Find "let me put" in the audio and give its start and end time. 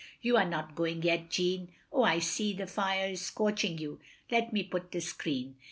4.31-4.91